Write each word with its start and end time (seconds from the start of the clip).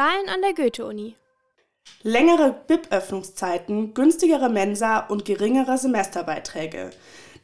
Wahlen 0.00 0.30
an 0.30 0.40
der 0.40 0.54
Goethe-Uni. 0.54 1.14
Längere 2.02 2.58
BIP-Öffnungszeiten, 2.66 3.92
günstigere 3.92 4.48
Mensa 4.48 5.00
und 5.00 5.26
geringere 5.26 5.76
Semesterbeiträge. 5.76 6.88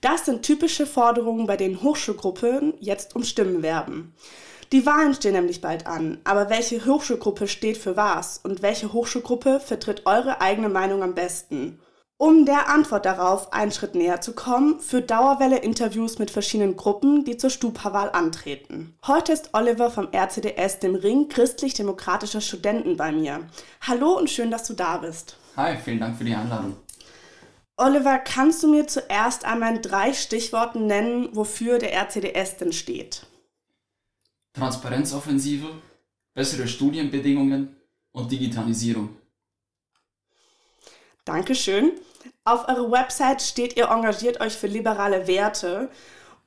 Das 0.01 0.25
sind 0.25 0.41
typische 0.41 0.87
Forderungen, 0.87 1.47
bei 1.47 1.59
denen 1.59 1.83
Hochschulgruppen 1.83 2.73
jetzt 2.81 3.15
um 3.15 3.25
Stimmen 3.25 3.63
werben. 3.63 4.15
Die 4.73 4.87
Wahlen 4.87 5.13
stehen 5.13 5.35
nämlich 5.35 5.61
bald 5.61 5.87
an, 5.87 6.19
aber 6.25 6.49
welche 6.49 6.83
Hochschulgruppe 6.87 7.47
steht 7.47 7.77
für 7.77 7.99
was 7.99 8.39
und 8.39 8.63
welche 8.63 8.91
Hochschulgruppe 8.91 9.61
vertritt 9.61 10.07
eure 10.07 10.41
eigene 10.41 10.71
Meinung 10.71 11.03
am 11.03 11.15
besten? 11.15 11.79
Um 12.19 12.47
der 12.47 12.71
Antwort 12.71 13.05
darauf 13.05 13.53
einen 13.53 13.73
Schritt 13.73 13.95
näher 13.95 14.23
zu 14.23 14.33
kommen, 14.33 14.81
führt 14.81 15.11
Dauerwelle 15.11 15.59
Interviews 15.59 16.19
mit 16.19 16.31
verschiedenen 16.31 16.75
Gruppen, 16.75 17.27
die 17.27 17.37
zur 17.37 17.51
Stupa-Wahl 17.51 18.09
antreten. 18.11 18.95
Heute 19.07 19.33
ist 19.33 19.51
Oliver 19.53 19.91
vom 19.91 20.09
RCDS, 20.15 20.79
dem 20.79 20.95
Ring 20.95 21.29
christlich-demokratischer 21.29 22.41
Studenten, 22.41 22.97
bei 22.97 23.13
mir. 23.13 23.47
Hallo 23.83 24.17
und 24.17 24.31
schön, 24.31 24.51
dass 24.51 24.67
du 24.67 24.73
da 24.73 24.97
bist. 24.97 25.37
Hi, 25.59 25.77
vielen 25.77 26.01
Dank 26.01 26.17
für 26.17 26.25
die 26.25 26.35
Einladung. 26.35 26.77
Oliver, 27.77 28.19
kannst 28.19 28.63
du 28.63 28.69
mir 28.69 28.87
zuerst 28.87 29.45
einmal 29.45 29.77
in 29.77 29.83
drei 29.83 30.15
Stichworten 30.15 30.87
nennen, 30.87 31.29
wofür 31.37 31.79
der 31.79 31.93
RCDS 31.93 32.57
denn 32.57 32.73
steht? 32.73 33.27
Transparenzoffensive, 34.55 35.69
bessere 36.33 36.67
Studienbedingungen 36.67 37.77
und 38.13 38.33
Digitalisierung. 38.33 39.11
Dankeschön. 41.27 41.91
Auf 42.45 42.69
eurer 42.69 42.91
Website 42.91 43.43
steht, 43.43 43.77
ihr 43.77 43.89
engagiert 43.89 44.41
euch 44.41 44.55
für 44.55 44.69
liberale 44.69 45.27
Werte. 45.27 45.91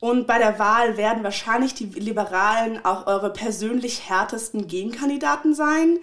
Und 0.00 0.26
bei 0.26 0.38
der 0.38 0.58
Wahl 0.58 0.96
werden 0.96 1.22
wahrscheinlich 1.22 1.74
die 1.74 1.84
Liberalen 1.84 2.82
auch 2.82 3.06
eure 3.06 3.30
persönlich 3.30 4.08
härtesten 4.08 4.66
Gegenkandidaten 4.66 5.54
sein. 5.54 5.98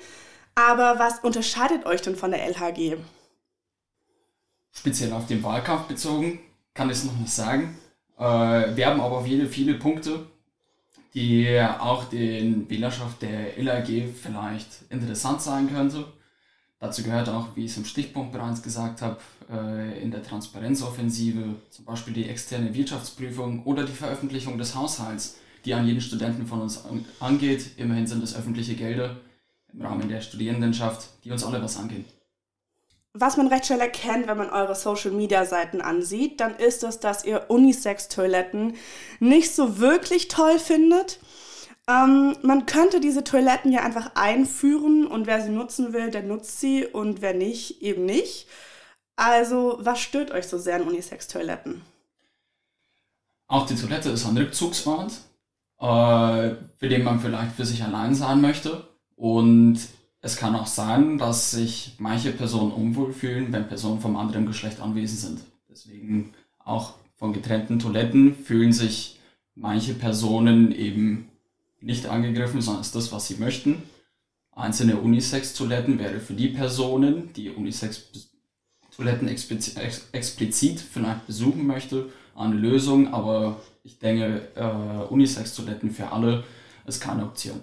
Aber 0.54 1.00
was 1.00 1.20
unterscheidet 1.20 1.88
euch 1.88 2.04
denn 2.04 2.16
von 2.16 2.30
der 2.30 2.48
LHG? 2.48 2.98
Speziell 4.72 5.12
auf 5.12 5.26
den 5.26 5.42
Wahlkampf 5.42 5.88
bezogen 5.88 6.40
kann 6.76 6.92
ich 6.92 6.98
es 6.98 7.04
noch 7.06 7.18
nicht 7.18 7.34
sagen. 7.34 7.80
Äh, 8.20 8.76
wir 8.76 8.86
haben 8.86 9.02
aber 9.02 9.24
viele, 9.24 9.48
viele 9.48 9.74
Punkte, 9.74 10.28
die 11.16 11.60
auch 11.80 12.04
den 12.04 12.70
Wählerschaft 12.70 13.24
der 13.24 13.58
LHG 13.58 14.14
vielleicht 14.22 14.84
interessant 14.92 15.42
sein 15.42 15.68
könnte. 15.74 16.06
Dazu 16.80 17.02
gehört 17.02 17.28
auch, 17.28 17.56
wie 17.56 17.66
ich 17.66 17.72
es 17.72 17.78
im 17.78 17.86
Stichpunkt 17.86 18.32
bereits 18.32 18.62
gesagt 18.62 19.02
habe, 19.02 19.18
äh, 19.52 20.02
in 20.02 20.12
der 20.12 20.22
Transparenzoffensive 20.22 21.56
zum 21.72 21.86
Beispiel 21.86 22.14
die 22.14 22.30
externe 22.30 22.74
Wirtschaftsprüfung 22.74 23.64
oder 23.64 23.84
die 23.84 23.94
Veröffentlichung 23.94 24.60
des 24.60 24.76
Haushalts, 24.76 25.38
die 25.66 25.74
an 25.74 25.88
jeden 25.88 26.02
Studenten 26.02 26.46
von 26.46 26.62
uns 26.62 26.84
angeht. 27.20 27.72
Immerhin 27.78 28.06
sind 28.06 28.24
es 28.24 28.36
öffentliche 28.36 28.76
Gelder 28.76 29.18
im 29.74 29.82
Rahmen 29.82 30.08
der 30.08 30.22
Studierendenschaft, 30.22 31.10
die 31.24 31.32
uns 31.32 31.44
alle 31.44 31.62
was 31.64 31.78
angehen. 31.78 32.06
Was 33.14 33.38
man 33.38 33.48
recht 33.48 33.66
schnell 33.66 33.80
erkennt, 33.80 34.28
wenn 34.28 34.38
man 34.38 34.52
eure 34.52 34.76
Social-Media-Seiten 34.76 35.82
ansieht, 35.82 36.40
dann 36.40 36.56
ist 36.56 36.84
es, 36.84 37.00
dass 37.00 37.26
ihr 37.26 37.50
Unisex-Toiletten 37.50 38.76
nicht 39.20 39.56
so 39.56 39.80
wirklich 39.80 40.28
toll 40.28 40.60
findet. 40.60 41.20
Ähm, 41.90 42.36
man 42.42 42.66
könnte 42.66 43.00
diese 43.00 43.24
Toiletten 43.24 43.72
ja 43.72 43.84
einfach 43.84 44.12
einführen 44.16 45.08
und 45.08 45.26
wer 45.26 45.42
sie 45.42 45.52
nutzen 45.52 45.94
will, 45.94 46.12
der 46.12 46.24
nutzt 46.24 46.60
sie 46.60 46.86
und 46.86 47.22
wer 47.22 47.34
nicht, 47.34 47.82
eben 47.82 48.06
nicht. 48.06 48.48
Also, 49.16 49.78
was 49.80 50.00
stört 50.00 50.32
euch 50.32 50.48
so 50.48 50.58
sehr 50.58 50.76
an 50.76 50.84
Unisex-Toiletten? 50.84 51.82
Auch 53.48 53.66
die 53.66 53.76
Toilette 53.76 54.10
ist 54.10 54.26
ein 54.26 54.38
Rückzugsort, 54.38 55.14
äh, 55.80 56.56
für 56.76 56.90
den 56.90 57.04
man 57.04 57.20
vielleicht 57.20 57.56
für 57.56 57.66
sich 57.66 57.84
allein 57.84 58.14
sein 58.14 58.42
möchte. 58.42 58.86
Und 59.16 59.80
es 60.20 60.36
kann 60.36 60.56
auch 60.56 60.68
sein, 60.68 61.18
dass 61.18 61.52
sich 61.52 61.96
manche 62.00 62.32
Personen 62.32 62.74
unwohl 62.74 63.14
fühlen, 63.14 63.54
wenn 63.54 63.68
Personen 63.68 64.02
vom 64.02 64.18
anderen 64.18 64.46
Geschlecht 64.46 64.82
anwesend 64.82 65.20
sind. 65.20 65.42
Deswegen 65.70 66.34
auch 66.60 66.96
von 67.16 67.32
getrennten 67.34 67.80
Toiletten 67.80 68.36
fühlen 68.36 68.74
sich 68.74 69.20
manche 69.56 69.94
Personen 69.94 70.72
eben 70.74 71.30
nicht 71.88 72.06
angegriffen, 72.06 72.62
sondern 72.62 72.82
ist 72.82 72.96
das, 72.96 73.12
was 73.14 73.28
sie 73.28 73.36
möchten. 73.36 73.82
Einzelne 74.52 74.98
Unisex-Toiletten 74.98 75.98
wäre 76.00 76.20
für 76.20 76.34
die 76.34 76.50
Personen, 76.50 77.32
die 77.34 77.50
Unisex-Toiletten 77.50 79.30
explizit 79.30 80.82
vielleicht 80.82 81.26
besuchen 81.26 81.66
möchte, 81.66 82.10
eine 82.36 82.56
Lösung, 82.56 83.14
aber 83.14 83.62
ich 83.84 84.00
denke, 84.00 84.50
äh, 84.56 85.12
Unisex-Toiletten 85.12 85.92
für 85.92 86.12
alle 86.12 86.44
ist 86.86 87.00
keine 87.00 87.24
Option. 87.24 87.62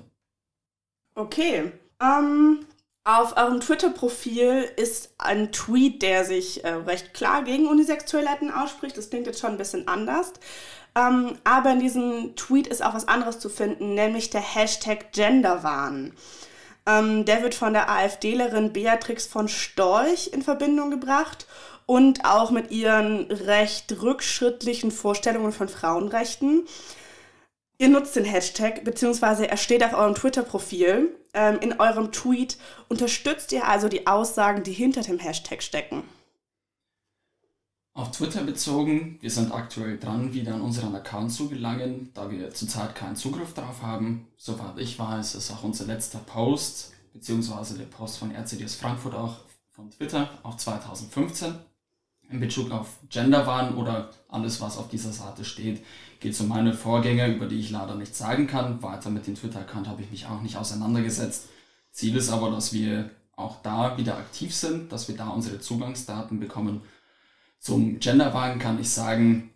Okay. 1.14 1.72
Ähm, 2.00 2.60
auf 3.04 3.36
eurem 3.36 3.60
Twitter-Profil 3.60 4.66
ist 4.76 5.14
ein 5.18 5.52
Tweet, 5.52 6.00
der 6.00 6.24
sich 6.24 6.64
äh, 6.64 6.70
recht 6.70 7.12
klar 7.12 7.44
gegen 7.44 7.68
Unisex-Toiletten 7.68 8.50
ausspricht. 8.50 8.96
Das 8.96 9.10
klingt 9.10 9.26
jetzt 9.26 9.40
schon 9.40 9.52
ein 9.52 9.58
bisschen 9.58 9.86
anders. 9.88 10.32
Ähm, 10.96 11.36
aber 11.44 11.72
in 11.72 11.80
diesem 11.80 12.34
Tweet 12.34 12.66
ist 12.66 12.82
auch 12.82 12.94
was 12.94 13.06
anderes 13.06 13.38
zu 13.38 13.50
finden, 13.50 13.94
nämlich 13.94 14.30
der 14.30 14.40
Hashtag 14.40 15.12
Genderwahn. 15.12 16.12
Ähm, 16.86 17.26
der 17.26 17.42
wird 17.42 17.54
von 17.54 17.74
der 17.74 17.90
AfDlerin 17.90 18.72
Beatrix 18.72 19.26
von 19.26 19.48
Storch 19.48 20.30
in 20.32 20.42
Verbindung 20.42 20.90
gebracht 20.90 21.46
und 21.84 22.24
auch 22.24 22.50
mit 22.50 22.70
ihren 22.70 23.30
recht 23.30 24.00
rückschrittlichen 24.00 24.90
Vorstellungen 24.90 25.52
von 25.52 25.68
Frauenrechten. 25.68 26.66
Ihr 27.76 27.88
nutzt 27.88 28.14
den 28.14 28.24
Hashtag, 28.24 28.84
beziehungsweise 28.84 29.48
er 29.48 29.56
steht 29.56 29.82
auf 29.82 29.94
eurem 29.94 30.14
Twitter-Profil. 30.14 31.16
Ähm, 31.34 31.58
in 31.60 31.80
eurem 31.80 32.12
Tweet 32.12 32.56
unterstützt 32.88 33.50
ihr 33.52 33.66
also 33.66 33.88
die 33.88 34.06
Aussagen, 34.06 34.62
die 34.62 34.72
hinter 34.72 35.02
dem 35.02 35.18
Hashtag 35.18 35.62
stecken. 35.62 36.04
Auf 37.96 38.10
Twitter 38.10 38.42
bezogen, 38.42 39.18
wir 39.20 39.30
sind 39.30 39.52
aktuell 39.52 39.98
dran, 39.98 40.32
wieder 40.32 40.54
an 40.54 40.62
unseren 40.62 40.94
Account 40.94 41.32
zu 41.32 41.48
gelangen, 41.48 42.10
da 42.14 42.30
wir 42.30 42.52
zurzeit 42.52 42.94
keinen 42.94 43.14
Zugriff 43.16 43.54
darauf 43.54 43.82
haben. 43.82 44.26
Soweit 44.36 44.78
ich 44.78 44.98
weiß, 44.98 45.36
ist 45.36 45.52
auch 45.52 45.62
unser 45.62 45.86
letzter 45.86 46.18
Post, 46.18 46.92
beziehungsweise 47.12 47.78
der 47.78 47.84
Post 47.84 48.18
von 48.18 48.34
RCDS 48.34 48.74
Frankfurt 48.74 49.14
auch 49.14 49.36
von 49.70 49.90
Twitter, 49.90 50.28
auch 50.42 50.56
2015. 50.56 51.54
In 52.30 52.40
Bezug 52.40 52.70
auf 52.70 52.98
Genderwahn 53.10 53.74
oder 53.74 54.10
alles, 54.28 54.60
was 54.60 54.78
auf 54.78 54.88
dieser 54.88 55.12
Seite 55.12 55.44
steht, 55.44 55.84
geht 56.20 56.32
es 56.32 56.40
um 56.40 56.48
meine 56.48 56.72
Vorgänge, 56.72 57.34
über 57.34 57.46
die 57.46 57.60
ich 57.60 57.70
leider 57.70 57.94
nichts 57.94 58.18
sagen 58.18 58.46
kann. 58.46 58.82
Weiter 58.82 59.10
mit 59.10 59.26
dem 59.26 59.34
Twitter-Account 59.34 59.88
habe 59.88 60.02
ich 60.02 60.10
mich 60.10 60.26
auch 60.26 60.40
nicht 60.40 60.56
auseinandergesetzt. 60.56 61.48
Ziel 61.92 62.16
ist 62.16 62.30
aber, 62.30 62.50
dass 62.50 62.72
wir 62.72 63.10
auch 63.36 63.62
da 63.62 63.98
wieder 63.98 64.16
aktiv 64.16 64.54
sind, 64.54 64.90
dass 64.90 65.08
wir 65.08 65.16
da 65.16 65.28
unsere 65.28 65.60
Zugangsdaten 65.60 66.40
bekommen 66.40 66.80
zum 67.64 67.98
Genderwagen 67.98 68.60
kann 68.60 68.78
ich 68.78 68.90
sagen, 68.90 69.50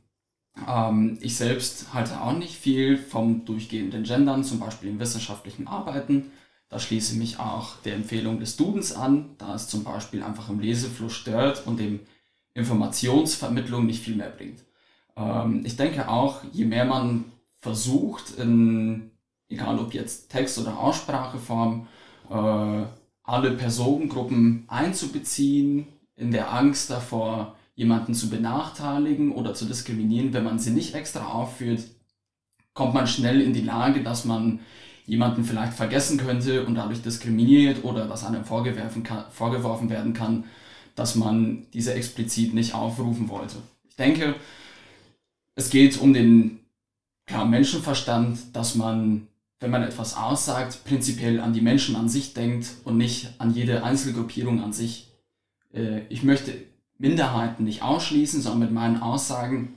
ähm, 0.66 1.18
ich 1.20 1.36
selbst 1.36 1.92
halte 1.92 2.22
auch 2.22 2.32
nicht 2.32 2.56
viel 2.56 2.96
vom 2.96 3.44
durchgehenden 3.44 4.04
Gendern, 4.04 4.44
zum 4.44 4.60
Beispiel 4.60 4.88
in 4.88 4.98
wissenschaftlichen 4.98 5.68
Arbeiten. 5.68 6.30
Da 6.70 6.78
schließe 6.78 7.12
ich 7.12 7.18
mich 7.18 7.38
auch 7.38 7.76
der 7.84 7.96
Empfehlung 7.96 8.40
des 8.40 8.56
Dudens 8.56 8.94
an, 8.94 9.34
da 9.36 9.54
es 9.54 9.68
zum 9.68 9.84
Beispiel 9.84 10.22
einfach 10.22 10.48
im 10.48 10.58
Lesefluss 10.58 11.12
stört 11.12 11.66
und 11.66 11.78
dem 11.78 12.00
Informationsvermittlung 12.58 13.86
nicht 13.86 14.02
viel 14.02 14.16
mehr 14.16 14.30
bringt. 14.30 14.64
Ähm, 15.16 15.62
ich 15.64 15.76
denke 15.76 16.08
auch, 16.08 16.42
je 16.52 16.64
mehr 16.64 16.84
man 16.84 17.24
versucht, 17.58 18.38
in, 18.38 19.10
egal 19.48 19.78
ob 19.78 19.94
jetzt 19.94 20.30
Text- 20.30 20.58
oder 20.58 20.78
Ausspracheform, 20.78 21.86
äh, 22.30 22.84
alle 23.22 23.50
Personengruppen 23.52 24.64
einzubeziehen, 24.69 25.86
in 26.16 26.30
der 26.30 26.52
Angst 26.52 26.91
davor, 26.91 27.54
jemanden 27.74 28.12
zu 28.12 28.28
benachteiligen 28.28 29.30
oder 29.30 29.54
zu 29.54 29.64
diskriminieren, 29.64 30.32
wenn 30.32 30.42
man 30.44 30.58
sie 30.58 30.72
nicht 30.72 30.94
extra 30.94 31.28
aufführt, 31.28 31.84
kommt 32.75 32.94
man 32.94 33.06
schnell 33.06 33.40
in 33.40 33.52
die 33.52 33.60
Lage, 33.60 34.02
dass 34.02 34.25
man 34.25 34.60
jemanden 35.06 35.44
vielleicht 35.44 35.75
vergessen 35.75 36.19
könnte 36.19 36.66
und 36.66 36.75
dadurch 36.75 37.02
diskriminiert 37.02 37.84
oder 37.84 38.10
was 38.10 38.25
einem 38.25 38.44
vorgeworfen, 38.44 39.05
vorgeworfen 39.31 39.90
werden 39.90 40.12
kann, 40.12 40.44
dass 40.98 41.14
man 41.14 41.66
diese 41.72 41.94
explizit 41.94 42.54
nicht 42.54 42.74
aufrufen 42.74 43.28
wollte. 43.28 43.56
Ich 43.88 43.96
denke, 43.96 44.34
es 45.54 45.70
geht 45.70 46.00
um 46.00 46.12
den 46.12 46.60
klar, 47.26 47.46
Menschenverstand, 47.46 48.38
dass 48.54 48.74
man, 48.74 49.28
wenn 49.60 49.70
man 49.70 49.82
etwas 49.82 50.16
aussagt, 50.16 50.84
prinzipiell 50.84 51.40
an 51.40 51.52
die 51.52 51.60
Menschen 51.60 51.94
an 51.96 52.08
sich 52.08 52.34
denkt 52.34 52.68
und 52.84 52.96
nicht 52.96 53.34
an 53.38 53.54
jede 53.54 53.84
Einzelgruppierung 53.84 54.62
an 54.62 54.72
sich. 54.72 55.10
Äh, 55.72 56.00
ich 56.08 56.22
möchte 56.22 56.54
Minderheiten 56.98 57.64
nicht 57.64 57.82
ausschließen, 57.82 58.42
sondern 58.42 58.60
mit 58.60 58.72
meinen 58.72 59.00
Aussagen 59.00 59.74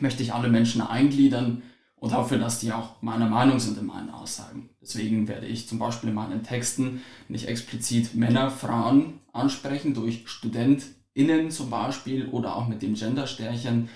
möchte 0.00 0.22
ich 0.22 0.32
alle 0.32 0.48
Menschen 0.48 0.82
eingliedern 0.82 1.62
und 2.04 2.14
hoffe, 2.14 2.36
dass 2.36 2.60
die 2.60 2.70
auch 2.70 3.00
meiner 3.00 3.30
Meinung 3.30 3.58
sind 3.58 3.78
in 3.78 3.86
meinen 3.86 4.10
Aussagen. 4.10 4.68
Deswegen 4.82 5.26
werde 5.26 5.46
ich 5.46 5.66
zum 5.66 5.78
Beispiel 5.78 6.10
in 6.10 6.14
meinen 6.14 6.42
Texten 6.42 7.00
nicht 7.30 7.48
explizit 7.48 8.14
Männer, 8.14 8.50
Frauen 8.50 9.20
ansprechen, 9.32 9.94
durch 9.94 10.28
StudentInnen 10.28 11.50
zum 11.50 11.70
Beispiel 11.70 12.26
oder 12.26 12.56
auch 12.56 12.68
mit 12.68 12.82
dem 12.82 12.92
Gendersternchen, 12.92 13.88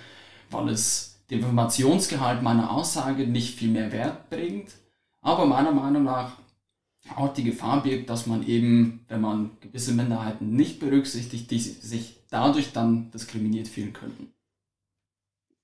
weil 0.50 0.70
es 0.70 1.20
dem 1.28 1.40
Informationsgehalt 1.40 2.42
meiner 2.42 2.70
Aussage 2.70 3.26
nicht 3.26 3.58
viel 3.58 3.68
mehr 3.68 3.92
Wert 3.92 4.30
bringt. 4.30 4.70
Aber 5.20 5.44
meiner 5.44 5.72
Meinung 5.72 6.04
nach 6.04 6.38
auch 7.14 7.34
die 7.34 7.44
Gefahr 7.44 7.82
birgt, 7.82 8.08
dass 8.08 8.26
man 8.26 8.46
eben, 8.46 9.04
wenn 9.08 9.20
man 9.20 9.50
gewisse 9.60 9.92
Minderheiten 9.92 10.56
nicht 10.56 10.80
berücksichtigt, 10.80 11.50
die 11.50 11.58
sich 11.58 12.22
dadurch 12.30 12.72
dann 12.72 13.10
diskriminiert 13.10 13.68
fühlen 13.68 13.92
könnten. 13.92 14.32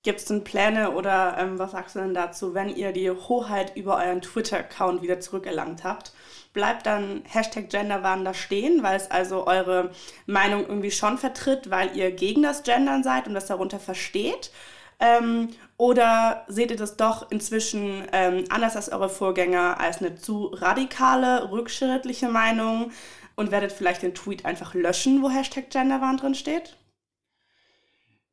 Gibt 0.05 0.19
es 0.19 0.25
denn 0.25 0.43
Pläne 0.43 0.91
oder 0.91 1.35
ähm, 1.39 1.57
was 1.57 1.71
sagst 1.71 1.95
du 1.95 1.99
denn 1.99 2.13
dazu, 2.13 2.53
wenn 2.53 2.69
ihr 2.69 2.91
die 2.91 3.09
Hoheit 3.09 3.75
über 3.75 3.97
euren 3.97 4.21
Twitter-Account 4.21 5.01
wieder 5.01 5.19
zurückerlangt 5.19 5.83
habt? 5.83 6.13
Bleibt 6.53 6.85
dann 6.85 7.23
Hashtag 7.27 7.71
Genderwahn 7.71 8.23
da 8.23 8.35
stehen, 8.35 8.83
weil 8.83 8.97
es 8.97 9.09
also 9.09 9.47
eure 9.47 9.89
Meinung 10.27 10.61
irgendwie 10.67 10.91
schon 10.91 11.17
vertritt, 11.17 11.71
weil 11.71 11.97
ihr 11.97 12.11
gegen 12.11 12.43
das 12.43 12.61
Gendern 12.61 13.01
seid 13.01 13.27
und 13.27 13.33
das 13.33 13.47
darunter 13.47 13.79
versteht? 13.79 14.51
Ähm, 14.99 15.49
oder 15.75 16.45
seht 16.49 16.69
ihr 16.69 16.77
das 16.77 16.97
doch 16.97 17.31
inzwischen 17.31 18.07
ähm, 18.13 18.45
anders 18.49 18.75
als 18.75 18.91
eure 18.91 19.09
Vorgänger 19.09 19.79
als 19.79 20.03
eine 20.03 20.13
zu 20.17 20.51
radikale, 20.53 21.49
rückschrittliche 21.49 22.29
Meinung 22.29 22.91
und 23.35 23.49
werdet 23.49 23.71
vielleicht 23.71 24.03
den 24.03 24.13
Tweet 24.13 24.45
einfach 24.45 24.75
löschen, 24.75 25.23
wo 25.23 25.31
Hashtag 25.31 25.71
Genderwahn 25.71 26.17
drin 26.17 26.35
steht? 26.35 26.77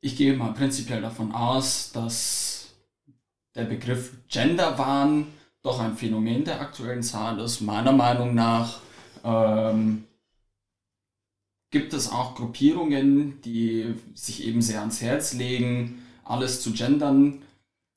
Ich 0.05 0.17
gehe 0.17 0.37
mal 0.37 0.53
prinzipiell 0.53 1.01
davon 1.01 1.31
aus, 1.31 1.93
dass 1.93 2.75
der 3.55 3.65
Begriff 3.65 4.17
Genderwahn 4.27 5.29
doch 5.63 5.79
ein 5.79 5.97
Phänomen 5.97 6.45
der 6.45 6.61
aktuellen 6.61 7.05
Zeit 7.05 7.39
ist. 7.39 7.61
Meiner 7.61 7.93
Meinung 7.93 8.35
nach 8.35 8.81
ähm, 9.23 10.03
gibt 11.71 11.95
es 11.95 12.11
auch 12.11 12.35
Gruppierungen, 12.35 13.41
die 13.43 13.95
sich 14.13 14.45
eben 14.45 14.61
sehr 14.61 14.81
ans 14.81 15.01
Herz 15.01 15.35
legen, 15.35 16.05
alles 16.25 16.63
zu 16.63 16.73
gendern. 16.73 17.43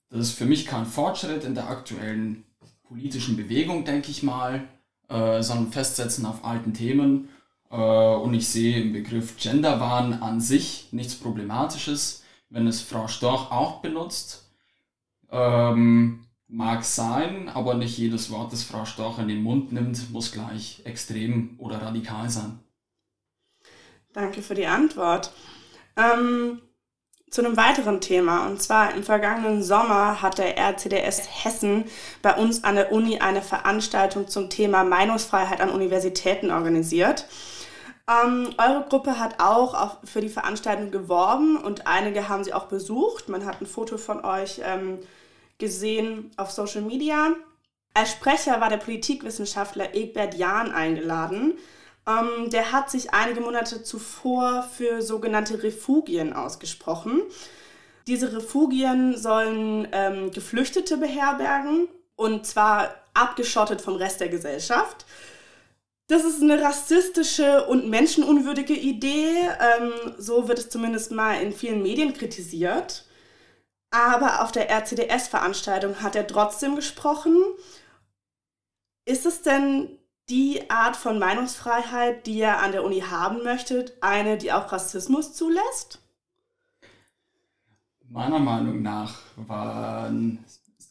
Das 0.10 0.28
ist 0.28 0.38
für 0.38 0.46
mich 0.46 0.68
kein 0.68 0.86
Fortschritt 0.86 1.44
in 1.44 1.56
der 1.56 1.72
aktuellen 1.72 2.44
politischen 2.84 3.36
Bewegung, 3.36 3.84
denke 3.84 4.12
ich 4.12 4.22
mal, 4.22 4.68
äh, 5.10 5.42
sondern 5.42 5.72
Festsetzen 5.72 6.28
auf 6.28 6.46
alten 6.46 6.75
Themen. 6.75 7.30
Äh, 7.71 7.75
und 7.75 8.33
ich 8.33 8.47
sehe 8.47 8.81
im 8.81 8.94
Begriff 8.94 9.38
Genderwahn 9.38 10.13
an 10.21 10.41
sich 10.41 10.89
nichts 10.91 11.15
Problematisches, 11.15 12.23
wenn 12.50 12.67
es 12.67 12.81
Frau 12.81 13.07
Storch 13.07 13.51
auch 13.51 13.81
benutzt. 13.81 14.51
Ähm, 15.31 16.25
mag 16.47 16.83
sein, 16.83 17.50
aber 17.50 17.73
nicht 17.73 17.97
jedes 17.97 18.31
Wort, 18.31 18.53
das 18.53 18.63
Frau 18.63 18.85
Storch 18.85 19.19
in 19.19 19.27
den 19.27 19.41
Mund 19.41 19.71
nimmt, 19.71 20.12
muss 20.12 20.31
gleich 20.31 20.81
extrem 20.85 21.56
oder 21.57 21.81
radikal 21.81 22.29
sein. 22.29 22.59
Danke 24.13 24.41
für 24.41 24.56
die 24.56 24.68
Antwort. 24.68 25.33
Ähm, 25.97 26.61
zu 27.29 27.44
einem 27.44 27.57
weiteren 27.57 28.00
Thema. 28.00 28.47
Und 28.47 28.61
zwar 28.61 28.94
im 28.94 29.03
vergangenen 29.03 29.61
Sommer 29.61 30.21
hat 30.21 30.38
der 30.38 30.57
RCDS 30.57 31.44
Hessen 31.44 31.83
bei 32.21 32.33
uns 32.35 32.63
an 32.63 32.75
der 32.75 32.91
Uni 32.94 33.19
eine 33.19 33.41
Veranstaltung 33.41 34.27
zum 34.29 34.50
Thema 34.50 34.85
Meinungsfreiheit 34.85 35.59
an 35.59 35.69
Universitäten 35.69 36.50
organisiert. 36.50 37.25
Ähm, 38.07 38.54
eure 38.57 38.86
Gruppe 38.88 39.18
hat 39.18 39.40
auch 39.40 39.74
auf, 39.74 39.98
für 40.04 40.22
die 40.22 40.30
Veranstaltung 40.30 40.92
geworben 40.92 41.57
und 41.57 41.88
einige 41.88 42.30
haben 42.30 42.44
sie 42.44 42.54
auch 42.54 42.66
besucht. 42.66 43.30
Man 43.30 43.46
hat 43.46 43.62
ein 43.62 43.66
Foto 43.66 43.98
von 43.98 44.24
euch 44.24 44.62
ähm, 44.63 45.00
gesehen 45.57 46.31
auf 46.38 46.52
Social 46.52 46.84
Media. 46.84 47.36
Als 47.96 48.12
Sprecher 48.12 48.62
war 48.62 48.69
der 48.69 48.78
Politikwissenschaftler 48.78 49.96
Egbert 49.96 50.36
Jahn 50.36 50.72
eingeladen. 50.72 51.57
Ähm, 52.07 52.52
der 52.52 52.72
hat 52.72 52.92
sich 52.92 53.13
einige 53.13 53.42
Monate 53.42 53.81
zuvor 53.84 54.63
für 54.63 55.02
sogenannte 55.02 55.63
Refugien 55.63 56.34
ausgesprochen. 56.34 57.24
Diese 58.06 58.34
Refugien 58.34 59.18
sollen 59.18 59.88
ähm, 59.92 60.30
Geflüchtete 60.30 60.98
beherbergen 60.98 61.88
und 62.16 62.46
zwar 62.46 62.94
abgeschottet 63.16 63.81
vom 63.81 63.96
Rest 63.96 64.19
der 64.19 64.30
Gesellschaft. 64.30 65.06
Das 66.07 66.24
ist 66.24 66.42
eine 66.42 66.62
rassistische 66.62 67.66
und 67.66 67.90
menschenunwürdige 67.90 68.75
Idee. 68.75 69.34
Ähm, 69.60 70.13
so 70.18 70.48
wird 70.48 70.60
es 70.60 70.69
zumindest 70.69 71.12
mal 71.12 71.42
in 71.42 71.52
vielen 71.52 71.81
Medien 71.81 72.13
kritisiert. 72.13 73.06
Aber 73.90 74.44
auf 74.44 74.52
der 74.52 74.69
RCDS-Veranstaltung 74.69 76.02
hat 76.02 76.16
er 76.16 76.28
trotzdem 76.28 76.75
gesprochen. 76.75 77.36
Ist 79.06 79.25
es 79.25 79.42
denn 79.42 79.98
die 80.30 80.69
Art 80.69 80.96
von 80.96 81.18
Meinungsfreiheit, 81.18 82.25
die 82.28 82.40
ihr 82.40 82.57
an 82.57 82.72
der 82.72 82.84
Uni 82.84 83.02
haben 83.02 83.44
möchtet, 83.44 83.94
eine, 84.02 84.38
die 84.38 84.52
auch 84.52 84.72
Rassismus 84.72 85.34
zulässt? 85.34 86.02
Meiner 88.10 88.40
Meinung 88.40 88.81
nach 88.81 89.22
waren 89.36 90.44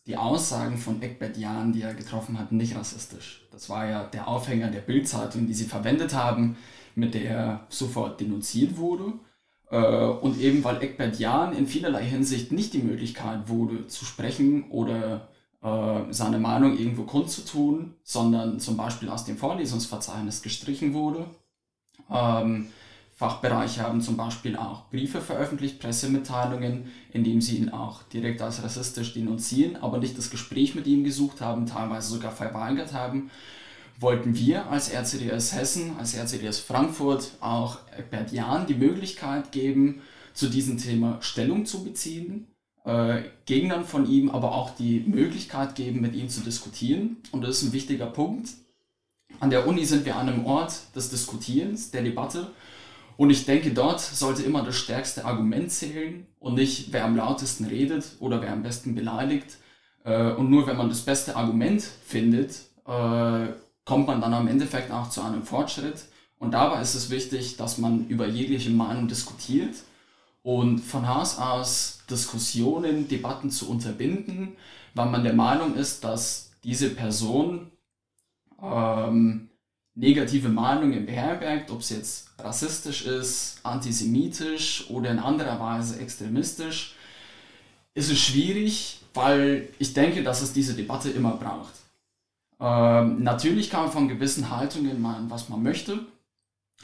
die 0.07 0.17
Aussagen 0.17 0.79
von 0.79 1.01
Eckbert 1.03 1.37
Jahn, 1.37 1.73
die 1.73 1.83
er 1.83 1.95
getroffen 1.95 2.39
hat, 2.39 2.53
nicht 2.53 2.77
rassistisch. 2.77 3.44
Das 3.55 3.71
war 3.71 3.89
ja 3.89 4.05
der 4.05 4.27
Aufhänger 4.27 4.69
der 4.69 4.81
Bildzeitung, 4.81 5.47
die 5.47 5.55
sie 5.55 5.65
verwendet 5.65 6.12
haben, 6.12 6.56
mit 6.97 7.15
der 7.15 7.31
er 7.31 7.67
sofort 7.69 8.21
denunziert 8.21 8.77
wurde. 8.77 9.12
Äh, 9.71 10.06
und 10.06 10.41
eben 10.41 10.65
weil 10.65 10.83
Eckbert 10.83 11.19
Jahn 11.21 11.56
in 11.56 11.69
vielerlei 11.69 12.05
Hinsicht 12.05 12.51
nicht 12.51 12.75
die 12.75 12.83
Möglichkeit 12.83 13.49
wurde 13.49 13.87
zu 13.87 14.05
sprechen 14.05 14.71
oder 14.71 15.29
äh, 15.62 16.01
seine 16.11 16.39
Meinung 16.39 16.77
irgendwo 16.77 17.05
kundzutun, 17.05 17.95
sondern 18.03 18.59
zum 18.59 18.77
Beispiel 18.77 19.09
aus 19.09 19.25
dem 19.25 19.37
Vorlesungsverzeichnis 19.37 20.43
gestrichen 20.43 20.93
wurde. 20.93 21.25
Ähm, 22.11 22.67
Fachbereiche 23.15 23.83
haben 23.83 24.01
zum 24.01 24.17
Beispiel 24.17 24.57
auch 24.57 24.89
Briefe 24.91 25.21
veröffentlicht, 25.21 25.81
Pressemitteilungen, 25.81 26.91
in 27.13 27.23
denen 27.23 27.41
sie 27.41 27.59
ihn 27.59 27.69
auch 27.69 28.03
direkt 28.05 28.43
als 28.43 28.63
rassistisch 28.63 29.15
denunzieren, 29.15 29.77
aber 29.77 29.99
nicht 29.99 30.19
das 30.19 30.31
Gespräch 30.31 30.75
mit 30.75 30.87
ihm 30.87 31.05
gesucht 31.05 31.41
haben, 31.41 31.67
teilweise 31.67 32.13
sogar 32.13 32.33
verweigert 32.33 32.93
haben. 32.93 33.31
Wollten 34.01 34.37
wir 34.37 34.69
als 34.69 34.93
RCDS 34.93 35.55
Hessen, 35.55 35.97
als 35.99 36.15
RCDS 36.15 36.59
Frankfurt 36.59 37.31
auch 37.41 37.79
Bert 38.11 38.33
Jahn 38.33 38.67
die 38.67 38.75
Möglichkeit 38.75 39.53
geben, 39.53 40.03
zu 40.33 40.49
diesem 40.49 40.79
Thema 40.79 41.19
Stellung 41.23 41.65
zu 41.65 41.85
beziehen 41.85 42.49
äh, 42.85 43.23
Gegnern 43.47 43.85
von 43.85 44.09
ihm 44.09 44.31
aber 44.31 44.55
auch 44.55 44.71
die 44.71 45.01
Möglichkeit 45.01 45.75
geben, 45.75 46.01
mit 46.01 46.15
ihm 46.15 46.29
zu 46.29 46.41
diskutieren. 46.43 47.17
Und 47.33 47.43
das 47.43 47.59
ist 47.59 47.63
ein 47.65 47.73
wichtiger 47.73 48.07
Punkt. 48.07 48.51
An 49.41 49.51
der 49.51 49.67
Uni 49.67 49.85
sind 49.85 50.05
wir 50.05 50.17
an 50.17 50.29
einem 50.29 50.47
Ort 50.47 50.95
des 50.95 51.11
Diskutierens, 51.11 51.91
der 51.91 52.03
Debatte. 52.03 52.51
Und 53.17 53.31
ich 53.31 53.47
denke, 53.47 53.73
dort 53.73 54.01
sollte 54.01 54.43
immer 54.43 54.63
das 54.63 54.77
stärkste 54.77 55.25
Argument 55.25 55.71
zählen 55.71 56.27
und 56.41 56.55
nicht, 56.55 56.93
wer 56.93 57.05
am 57.05 57.17
lautesten 57.17 57.65
redet 57.65 58.17
oder 58.19 58.43
wer 58.43 58.53
am 58.53 58.63
besten 58.63 58.95
beleidigt. 58.95 59.59
Äh, 60.05 60.33
und 60.33 60.51
nur 60.51 60.67
wenn 60.67 60.77
man 60.77 60.89
das 60.89 61.03
beste 61.03 61.37
Argument 61.37 61.83
findet, 61.83 62.57
äh, 62.87 63.47
kommt 63.85 64.07
man 64.07 64.21
dann 64.21 64.35
am 64.35 64.49
Endeffekt 64.49 64.91
auch 64.91 65.11
zu 65.11 65.23
einem 65.23 65.45
Fortschritt. 65.45 66.06
Und 66.39 66.53
dabei 66.53 66.81
ist 66.81 66.94
es 66.94 67.11
wichtig, 67.11 67.56
dass 67.56 67.79
man 67.79 68.06
über 68.09 68.27
jegliche 68.27 68.71
Meinung 68.71 69.09
diskutiert 69.09 69.77
und 70.43 70.81
von 70.81 71.09
Haus 71.09 71.39
aus 71.39 72.01
Diskussionen, 72.11 73.09
Debatten 73.09 73.51
zu 73.51 73.71
unterbinden, 73.71 74.56
weil 74.94 75.06
man 75.06 75.25
der 75.25 75.33
Meinung 75.33 75.75
ist, 75.75 76.05
dass 76.05 76.51
diese 76.65 76.91
Person 76.91 77.71
ähm, 78.63 79.49
negative 79.94 80.48
Meinungen 80.48 81.06
beherbergt, 81.06 81.70
ob 81.70 81.81
es 81.81 81.91
jetzt 81.91 82.31
rassistisch 82.39 83.06
ist, 83.06 83.60
antisemitisch 83.63 84.91
oder 84.91 85.10
in 85.10 85.19
anderer 85.19 85.60
Weise 85.60 86.01
extremistisch, 86.01 86.94
ist 87.94 88.10
es 88.10 88.19
schwierig, 88.19 89.01
weil 89.15 89.69
ich 89.79 89.94
denke, 89.94 90.22
dass 90.24 90.43
es 90.43 90.53
diese 90.53 90.74
Debatte 90.74 91.10
immer 91.10 91.36
braucht. 91.36 91.74
Ähm, 92.60 93.22
natürlich 93.22 93.70
kann 93.70 93.84
man 93.84 93.93
von 93.93 94.08
gewissen 94.08 94.51
Haltungen 94.51 95.01
meinen, 95.01 95.31
was 95.31 95.48
man 95.48 95.63
möchte 95.63 96.01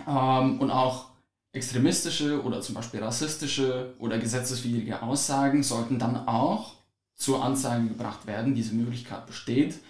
ähm, 0.07 0.61
und 0.61 0.71
auch 0.71 1.07
extremistische 1.53 2.43
oder 2.45 2.61
zum 2.61 2.77
Beispiel 2.77 3.03
rassistische 3.03 3.95
oder 3.99 4.19
gesetzeswidrige 4.19 5.03
Aussagen 5.03 5.65
sollten 5.65 5.99
dann 5.99 6.29
auch 6.29 6.75
zur 7.17 7.45
Anzeige 7.45 7.89
gebracht 7.89 8.27
werden. 8.27 8.55
Diese 8.55 8.75
Möglichkeit 8.75 9.27
besteht. 9.27 9.81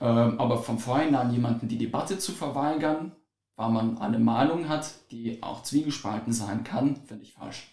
Ähm, 0.00 0.40
aber 0.40 0.62
von 0.62 0.78
vornherein 0.78 1.30
jemanden 1.32 1.68
die 1.68 1.78
Debatte 1.78 2.18
zu 2.18 2.32
verweigern, 2.32 3.12
weil 3.56 3.70
man 3.70 3.98
eine 3.98 4.18
Meinung 4.18 4.68
hat, 4.68 4.94
die 5.10 5.42
auch 5.42 5.62
zwiegespalten 5.62 6.32
sein 6.32 6.64
kann, 6.64 6.96
finde 6.96 7.24
ich 7.24 7.34
falsch. 7.34 7.68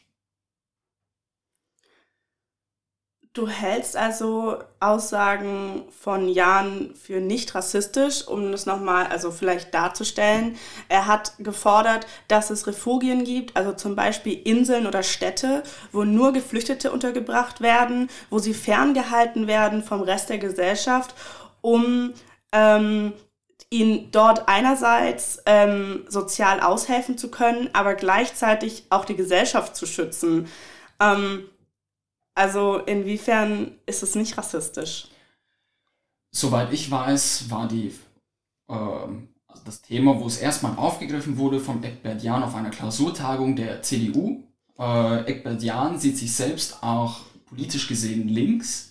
Du 3.38 3.48
hältst 3.48 3.96
also 3.96 4.58
Aussagen 4.80 5.84
von 5.92 6.28
Jan 6.28 6.96
für 6.96 7.22
nicht 7.22 7.54
rassistisch, 7.54 8.28
um 8.28 8.52
das 8.52 8.66
nochmal, 8.66 9.06
also 9.06 9.30
vielleicht 9.30 9.76
darzustellen. 9.76 10.58
Er 10.90 11.06
hat 11.06 11.34
gefordert, 11.38 12.08
dass 12.30 12.50
es 12.50 12.66
Refugien 12.66 13.26
gibt, 13.26 13.56
also 13.56 13.74
zum 13.74 13.96
Beispiel 13.96 14.42
Inseln 14.44 14.88
oder 14.88 15.04
Städte, 15.04 15.62
wo 15.92 16.04
nur 16.04 16.34
Geflüchtete 16.34 16.92
untergebracht 16.92 17.62
werden, 17.62 18.10
wo 18.32 18.40
sie 18.40 18.56
ferngehalten 18.56 19.46
werden 19.46 19.84
vom 19.84 20.02
Rest 20.02 20.32
der 20.32 20.40
Gesellschaft, 20.40 21.14
um 21.62 22.14
ähm, 22.52 23.14
ihnen 23.70 24.12
dort 24.12 24.48
einerseits 24.48 25.42
ähm, 25.46 26.06
sozial 26.08 26.62
aushelfen 26.62 27.18
zu 27.18 27.30
können, 27.30 27.70
aber 27.74 27.96
gleichzeitig 27.96 28.86
auch 28.90 29.06
die 29.06 29.16
Gesellschaft 29.16 29.76
zu 29.76 29.86
schützen. 29.86 30.48
Ähm, 31.00 31.50
also 32.36 32.78
inwiefern 32.78 33.72
ist 33.86 34.04
es 34.04 34.16
nicht 34.16 34.38
rassistisch? 34.38 35.10
Soweit 36.32 36.72
ich 36.72 36.90
weiß, 36.90 37.50
war 37.50 37.68
die 37.68 37.94
ähm, 38.70 39.30
also 39.48 39.64
das 39.66 39.82
Thema, 39.82 40.20
wo 40.20 40.28
es 40.28 40.38
erstmal 40.38 40.78
aufgegriffen 40.78 41.38
wurde 41.38 41.60
von 41.60 41.84
Eckbert 41.84 42.24
Jahn 42.24 42.44
auf 42.44 42.56
einer 42.56 42.70
Klausurtagung 42.70 43.56
der 43.56 43.82
CDU. 43.82 44.44
Äh, 44.78 45.22
Eckbert 45.26 45.64
Jahn 45.64 46.00
sieht 46.00 46.18
sich 46.18 46.34
selbst 46.34 46.84
auch 46.84 47.22
politisch 47.48 47.88
gesehen 47.88 48.28
links. 48.28 48.87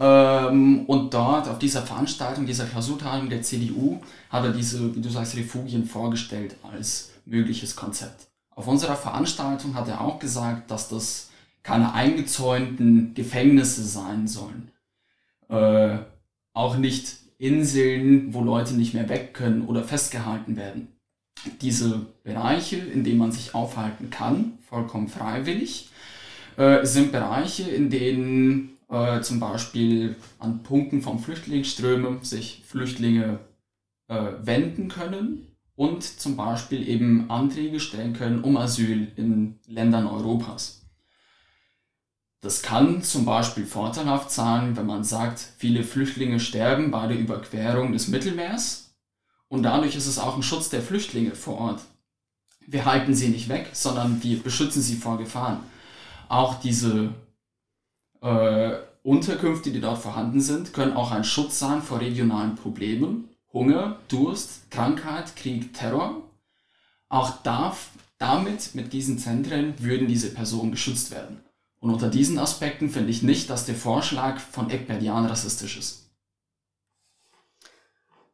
Ähm, 0.00 0.86
und 0.86 1.12
dort 1.12 1.46
auf 1.46 1.58
dieser 1.58 1.82
Veranstaltung, 1.82 2.46
dieser 2.46 2.64
Klausurtagung 2.64 3.28
der 3.28 3.42
CDU, 3.42 4.00
hat 4.30 4.44
er 4.44 4.52
diese, 4.52 4.96
wie 4.96 5.00
du 5.00 5.10
sagst, 5.10 5.36
Refugien 5.36 5.84
vorgestellt 5.84 6.56
als 6.62 7.10
mögliches 7.26 7.76
Konzept. 7.76 8.28
Auf 8.56 8.66
unserer 8.66 8.96
Veranstaltung 8.96 9.74
hat 9.74 9.88
er 9.88 10.00
auch 10.00 10.18
gesagt, 10.18 10.70
dass 10.70 10.88
das 10.88 11.30
keine 11.62 11.92
eingezäunten 11.92 13.12
Gefängnisse 13.14 13.82
sein 13.82 14.26
sollen. 14.26 14.70
Äh, 15.48 15.98
auch 16.54 16.78
nicht 16.78 17.18
Inseln, 17.36 18.32
wo 18.32 18.42
Leute 18.42 18.74
nicht 18.74 18.94
mehr 18.94 19.08
weg 19.10 19.34
können 19.34 19.66
oder 19.66 19.84
festgehalten 19.84 20.56
werden. 20.56 20.88
Diese 21.60 22.06
Bereiche, 22.22 22.76
in 22.76 23.04
denen 23.04 23.18
man 23.18 23.32
sich 23.32 23.54
aufhalten 23.54 24.10
kann, 24.10 24.58
vollkommen 24.68 25.08
freiwillig, 25.08 25.90
äh, 26.56 26.84
sind 26.84 27.12
Bereiche, 27.12 27.64
in 27.64 27.90
denen 27.90 28.76
äh, 28.90 29.20
zum 29.20 29.40
Beispiel 29.40 30.16
an 30.38 30.62
Punkten 30.62 31.00
von 31.00 31.18
Flüchtlingsströmen 31.18 32.22
sich 32.24 32.62
Flüchtlinge 32.66 33.38
äh, 34.08 34.32
wenden 34.42 34.88
können 34.88 35.56
und 35.76 36.02
zum 36.02 36.36
Beispiel 36.36 36.86
eben 36.88 37.30
Anträge 37.30 37.80
stellen 37.80 38.12
können 38.12 38.42
um 38.42 38.56
Asyl 38.56 39.12
in 39.16 39.60
Ländern 39.66 40.06
Europas. 40.06 40.82
Das 42.42 42.62
kann 42.62 43.02
zum 43.02 43.24
Beispiel 43.24 43.66
vorteilhaft 43.66 44.30
sein, 44.30 44.76
wenn 44.76 44.86
man 44.86 45.04
sagt, 45.04 45.38
viele 45.58 45.84
Flüchtlinge 45.84 46.40
sterben 46.40 46.90
bei 46.90 47.06
der 47.06 47.18
Überquerung 47.18 47.92
des 47.92 48.08
Mittelmeers 48.08 48.94
und 49.48 49.62
dadurch 49.62 49.94
ist 49.94 50.06
es 50.06 50.18
auch 50.18 50.36
ein 50.36 50.42
Schutz 50.42 50.68
der 50.70 50.82
Flüchtlinge 50.82 51.34
vor 51.34 51.58
Ort. 51.58 51.80
Wir 52.66 52.86
halten 52.86 53.14
sie 53.14 53.28
nicht 53.28 53.48
weg, 53.48 53.70
sondern 53.72 54.22
wir 54.22 54.42
beschützen 54.42 54.80
sie 54.80 54.96
vor 54.96 55.18
Gefahren. 55.18 55.60
Auch 56.28 56.60
diese 56.60 57.14
äh, 58.20 58.78
Unterkünfte, 59.02 59.70
die 59.70 59.80
dort 59.80 59.98
vorhanden 59.98 60.40
sind, 60.40 60.72
können 60.72 60.92
auch 60.92 61.10
ein 61.10 61.24
Schutz 61.24 61.58
sein 61.58 61.82
vor 61.82 62.00
regionalen 62.00 62.54
Problemen. 62.54 63.28
Hunger, 63.52 63.98
Durst, 64.08 64.70
Krankheit, 64.70 65.34
Krieg, 65.36 65.74
Terror. 65.74 66.22
Auch 67.08 67.42
darf, 67.42 67.90
damit, 68.18 68.74
mit 68.74 68.92
diesen 68.92 69.18
Zentren, 69.18 69.74
würden 69.78 70.06
diese 70.06 70.32
Personen 70.32 70.70
geschützt 70.70 71.10
werden. 71.10 71.40
Und 71.80 71.90
unter 71.90 72.08
diesen 72.08 72.38
Aspekten 72.38 72.90
finde 72.90 73.10
ich 73.10 73.22
nicht, 73.22 73.48
dass 73.48 73.64
der 73.64 73.74
Vorschlag 73.74 74.38
von 74.38 74.70
Ekberdian 74.70 75.26
rassistisch 75.26 75.78
ist. 75.78 76.10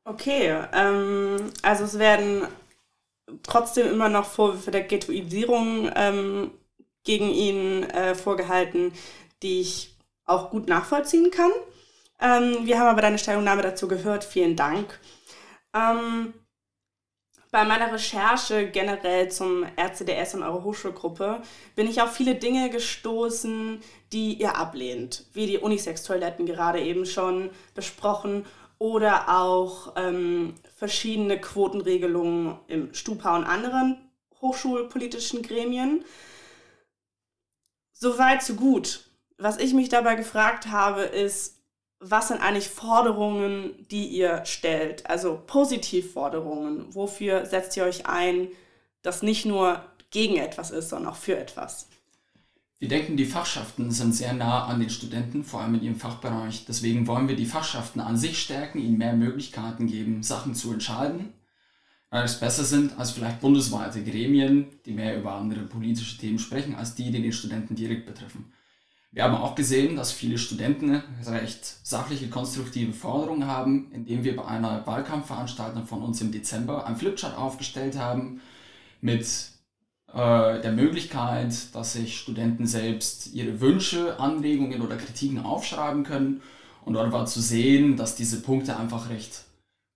Okay, 0.05 0.64
ähm, 0.73 1.52
also 1.62 1.85
es 1.85 1.99
werden 1.99 2.47
trotzdem 3.43 3.88
immer 3.88 4.09
noch 4.09 4.25
Vorwürfe 4.25 4.71
der 4.71 4.83
Ghettoisierung 4.83 5.90
ähm, 5.95 6.50
gegen 7.05 7.31
ihn 7.31 7.85
äh, 7.85 8.14
vorgehalten, 8.14 8.93
die 9.43 9.61
ich 9.61 9.97
auch 10.25 10.50
gut 10.50 10.69
nachvollziehen 10.69 11.31
kann. 11.31 11.52
Ähm, 12.21 12.66
wir 12.66 12.78
haben 12.78 12.88
aber 12.88 13.02
deine 13.02 13.19
Stellungnahme 13.19 13.62
dazu 13.62 13.88
gehört. 13.88 14.25
Vielen 14.25 14.57
Dank. 14.57 14.99
Ähm, 15.75 16.35
bei 17.50 17.64
meiner 17.64 17.93
Recherche 17.93 18.69
generell 18.69 19.31
zum 19.31 19.64
RCDS 19.64 20.35
und 20.35 20.43
eurer 20.43 20.64
Hochschulgruppe 20.64 21.43
bin 21.75 21.88
ich 21.88 22.02
auf 22.02 22.12
viele 22.12 22.35
Dinge 22.35 22.71
gestoßen, 22.71 23.81
die 24.12 24.35
ihr 24.35 24.57
ablehnt, 24.57 25.25
wie 25.33 25.47
die 25.47 25.59
Unisex-Toiletten 25.59 26.45
gerade 26.45 26.83
eben 26.83 27.07
schon 27.07 27.50
besprochen 27.75 28.45
oder 28.78 29.40
auch 29.40 29.95
ähm, 29.97 30.55
verschiedene 30.76 31.40
Quotenregelungen 31.40 32.59
im 32.69 32.93
Stupa 32.93 33.37
und 33.37 33.45
anderen 33.45 34.11
hochschulpolitischen 34.40 35.43
Gremien. 35.43 36.05
Soweit, 37.93 38.43
so 38.43 38.55
gut. 38.55 39.05
Was 39.38 39.59
ich 39.59 39.75
mich 39.75 39.88
dabei 39.88 40.14
gefragt 40.14 40.69
habe, 40.69 41.02
ist, 41.02 41.57
was 42.00 42.28
sind 42.28 42.40
eigentlich 42.40 42.69
Forderungen, 42.69 43.87
die 43.90 44.07
ihr 44.07 44.45
stellt? 44.45 45.09
Also 45.09 45.43
Positivforderungen. 45.47 46.95
Wofür 46.95 47.47
setzt 47.47 47.76
ihr 47.76 47.85
euch 47.85 48.07
ein, 48.07 48.49
das 49.02 49.23
nicht 49.23 49.47
nur 49.47 49.83
gegen 50.11 50.37
etwas 50.37 50.71
ist, 50.71 50.90
sondern 50.90 51.12
auch 51.12 51.16
für 51.16 51.37
etwas? 51.37 51.88
Wir 52.78 52.88
denken, 52.88 53.16
die 53.16 53.25
Fachschaften 53.25 53.90
sind 53.90 54.14
sehr 54.14 54.35
nah 54.35 54.66
an 54.66 54.81
den 54.81 54.90
Studenten, 54.90 55.45
vor 55.45 55.62
allem 55.62 55.76
in 55.76 55.83
ihrem 55.83 55.97
Fachbereich. 55.97 56.66
Deswegen 56.66 57.07
wollen 57.07 57.26
wir 57.26 57.37
die 57.37 57.47
Fachschaften 57.47 58.00
an 58.00 58.19
sich 58.19 58.38
stärken, 58.38 58.78
ihnen 58.78 58.99
mehr 58.99 59.14
Möglichkeiten 59.14 59.87
geben, 59.87 60.23
Sachen 60.23 60.55
zu 60.55 60.73
entscheiden, 60.73 61.33
weil 62.11 62.25
es 62.25 62.38
besser 62.38 62.64
sind 62.64 62.99
als 62.99 63.12
vielleicht 63.12 63.40
bundesweite 63.40 64.05
Gremien, 64.05 64.66
die 64.85 64.93
mehr 64.93 65.19
über 65.19 65.33
andere 65.33 65.62
politische 65.62 66.19
Themen 66.19 66.38
sprechen, 66.38 66.75
als 66.75 66.95
die, 66.95 67.11
die 67.11 67.23
den 67.23 67.33
Studenten 67.33 67.76
direkt 67.76 68.05
betreffen. 68.05 68.52
Wir 69.13 69.25
haben 69.25 69.35
auch 69.35 69.55
gesehen, 69.55 69.97
dass 69.97 70.13
viele 70.13 70.37
Studenten 70.37 71.03
recht 71.25 71.65
sachliche, 71.83 72.29
konstruktive 72.29 72.93
Forderungen 72.93 73.47
haben, 73.47 73.91
indem 73.93 74.25
wir 74.25 74.37
bei 74.37 74.45
einer 74.45 74.87
Wahlkampfveranstaltung 74.87 75.87
von 75.87 76.03
uns 76.03 76.21
im 76.21 76.33
Dezember 76.33 76.87
ein 76.87 76.97
Flipchart 76.97 77.37
aufgestellt 77.37 77.97
haben 77.97 78.41
mit 79.01 79.27
äh, 80.13 80.61
der 80.61 80.73
Möglichkeit, 80.73 81.75
dass 81.75 81.95
sich 81.95 82.19
Studenten 82.19 82.67
selbst 82.67 83.33
ihre 83.33 83.61
Wünsche, 83.61 84.21
Anregungen 84.21 84.83
oder 84.83 84.97
Kritiken 84.97 85.45
aufschreiben 85.45 86.05
können. 86.05 86.43
Und 86.85 86.95
dort 86.95 87.13
war 87.13 87.27
zu 87.27 87.41
sehen, 87.41 87.97
dass 87.97 88.17
diese 88.17 88.43
Punkte 88.43 88.77
einfach 88.77 89.09
recht 89.09 89.45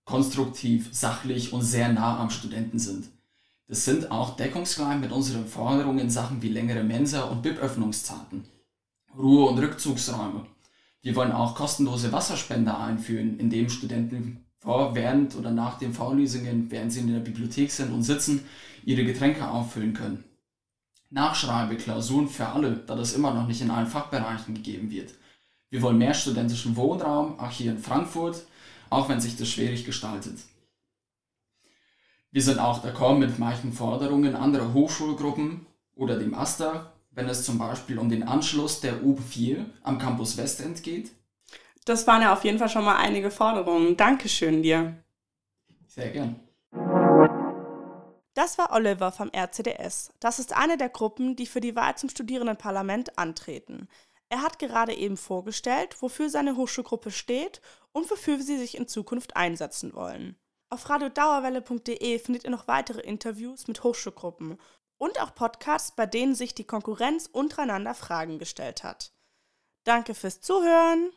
konstruktiv, 0.04 0.88
sachlich 0.92 1.52
und 1.52 1.62
sehr 1.62 1.92
nah 1.92 2.18
am 2.18 2.30
Studenten 2.30 2.78
sind. 2.78 3.06
Das 3.68 3.84
sind 3.84 4.10
auch 4.10 4.36
deckungsgleich 4.36 4.98
mit 4.98 5.12
unseren 5.12 5.46
Forderungen 5.46 6.00
in 6.00 6.10
Sachen 6.10 6.42
wie 6.42 6.48
längere 6.48 6.82
Mensa- 6.82 7.24
und 7.24 7.42
BIP-Öffnungszeiten. 7.42 8.44
Ruhe- 9.16 9.50
und 9.50 9.58
Rückzugsräume. 9.58 10.46
Wir 11.02 11.16
wollen 11.16 11.32
auch 11.32 11.54
kostenlose 11.54 12.12
Wasserspender 12.12 12.78
einführen, 12.78 13.38
indem 13.38 13.68
Studenten 13.68 14.44
vor, 14.58 14.94
während 14.94 15.34
oder 15.36 15.50
nach 15.50 15.78
den 15.78 15.94
Vorlesungen, 15.94 16.70
während 16.70 16.92
sie 16.92 17.00
in 17.00 17.12
der 17.12 17.20
Bibliothek 17.20 17.70
sind 17.72 17.92
und 17.92 18.02
sitzen, 18.02 18.44
ihre 18.84 19.04
Getränke 19.04 19.48
auffüllen 19.48 19.94
können. 19.94 20.24
Nachschreibeklausuren 21.10 22.28
für 22.28 22.46
alle, 22.46 22.76
da 22.86 22.94
das 22.94 23.14
immer 23.14 23.34
noch 23.34 23.48
nicht 23.48 23.62
in 23.62 23.70
allen 23.70 23.86
Fachbereichen 23.86 24.54
gegeben 24.54 24.90
wird. 24.90 25.14
Wir 25.70 25.82
wollen 25.82 25.98
mehr 25.98 26.14
studentischen 26.14 26.76
Wohnraum, 26.76 27.38
auch 27.40 27.50
hier 27.50 27.72
in 27.72 27.78
Frankfurt, 27.78 28.44
auch 28.90 29.08
wenn 29.08 29.20
sich 29.20 29.36
das 29.36 29.48
schwierig 29.48 29.84
gestaltet. 29.84 30.38
Wir 32.30 32.42
sind 32.42 32.60
auch 32.60 32.84
d'accord 32.84 33.18
mit 33.18 33.38
manchen 33.38 33.72
Forderungen 33.72 34.36
anderer 34.36 34.72
Hochschulgruppen 34.72 35.66
oder 35.96 36.16
dem 36.16 36.34
AStA, 36.34 36.92
wenn 37.20 37.28
es 37.28 37.44
zum 37.44 37.58
Beispiel 37.58 37.98
um 37.98 38.08
den 38.08 38.22
Anschluss 38.22 38.80
der 38.80 39.02
U4 39.02 39.66
am 39.82 39.98
Campus 39.98 40.38
Westend 40.38 40.82
geht? 40.82 41.10
Das 41.84 42.06
waren 42.06 42.22
ja 42.22 42.32
auf 42.32 42.44
jeden 42.44 42.58
Fall 42.58 42.70
schon 42.70 42.84
mal 42.84 42.96
einige 42.96 43.30
Forderungen. 43.30 43.94
Dankeschön 43.94 44.62
dir. 44.62 44.96
Sehr 45.86 46.10
gern. 46.12 46.40
Das 48.32 48.56
war 48.56 48.72
Oliver 48.72 49.12
vom 49.12 49.30
RCDS. 49.36 50.14
Das 50.18 50.38
ist 50.38 50.56
eine 50.56 50.78
der 50.78 50.88
Gruppen, 50.88 51.36
die 51.36 51.44
für 51.44 51.60
die 51.60 51.76
Wahl 51.76 51.98
zum 51.98 52.08
Studierendenparlament 52.08 53.18
antreten. 53.18 53.88
Er 54.30 54.40
hat 54.40 54.58
gerade 54.58 54.94
eben 54.94 55.18
vorgestellt, 55.18 56.00
wofür 56.00 56.30
seine 56.30 56.56
Hochschulgruppe 56.56 57.10
steht 57.10 57.60
und 57.92 58.10
wofür 58.10 58.40
sie 58.40 58.56
sich 58.56 58.78
in 58.78 58.88
Zukunft 58.88 59.36
einsetzen 59.36 59.92
wollen. 59.92 60.36
Auf 60.70 60.88
radiodauerwelle.de 60.88 62.18
findet 62.18 62.44
ihr 62.44 62.50
noch 62.50 62.66
weitere 62.66 63.00
Interviews 63.00 63.68
mit 63.68 63.82
Hochschulgruppen 63.82 64.56
und 65.00 65.18
auch 65.18 65.34
Podcasts, 65.34 65.92
bei 65.92 66.04
denen 66.04 66.34
sich 66.34 66.54
die 66.54 66.66
Konkurrenz 66.66 67.26
untereinander 67.26 67.94
Fragen 67.94 68.38
gestellt 68.38 68.84
hat. 68.84 69.12
Danke 69.84 70.14
fürs 70.14 70.42
Zuhören! 70.42 71.10